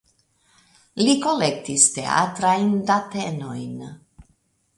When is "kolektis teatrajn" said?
1.27-2.73